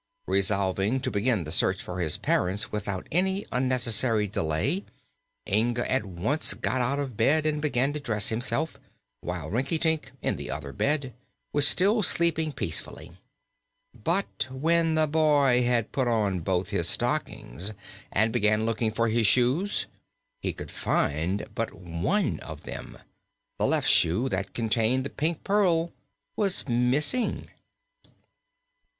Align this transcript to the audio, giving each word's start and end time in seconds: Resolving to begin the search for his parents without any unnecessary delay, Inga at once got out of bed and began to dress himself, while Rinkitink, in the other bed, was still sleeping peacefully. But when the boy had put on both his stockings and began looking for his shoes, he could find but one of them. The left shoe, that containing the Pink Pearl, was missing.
Resolving 0.25 0.99
to 1.01 1.11
begin 1.11 1.43
the 1.43 1.51
search 1.51 1.79
for 1.83 1.99
his 1.99 2.17
parents 2.17 2.71
without 2.71 3.05
any 3.11 3.45
unnecessary 3.51 4.27
delay, 4.27 4.83
Inga 5.47 5.91
at 5.91 6.05
once 6.07 6.55
got 6.55 6.81
out 6.81 6.97
of 6.97 7.15
bed 7.15 7.45
and 7.45 7.61
began 7.61 7.93
to 7.93 7.99
dress 7.99 8.29
himself, 8.29 8.79
while 9.19 9.51
Rinkitink, 9.51 10.11
in 10.23 10.37
the 10.37 10.49
other 10.49 10.73
bed, 10.73 11.13
was 11.53 11.67
still 11.67 12.01
sleeping 12.01 12.51
peacefully. 12.51 13.11
But 13.93 14.47
when 14.49 14.95
the 14.95 15.05
boy 15.05 15.61
had 15.61 15.91
put 15.91 16.07
on 16.07 16.39
both 16.39 16.69
his 16.69 16.89
stockings 16.89 17.73
and 18.11 18.33
began 18.33 18.65
looking 18.65 18.89
for 18.89 19.07
his 19.07 19.27
shoes, 19.27 19.85
he 20.41 20.51
could 20.51 20.71
find 20.71 21.45
but 21.53 21.75
one 21.75 22.39
of 22.39 22.63
them. 22.63 22.97
The 23.59 23.67
left 23.67 23.87
shoe, 23.87 24.29
that 24.29 24.55
containing 24.55 25.03
the 25.03 25.11
Pink 25.11 25.43
Pearl, 25.43 25.91
was 26.35 26.67
missing. 26.67 27.49